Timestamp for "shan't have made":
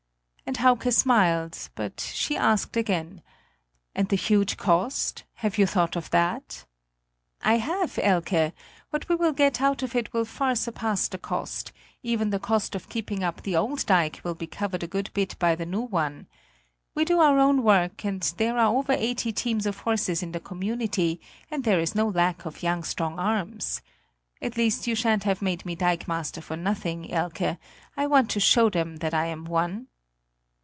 24.95-25.65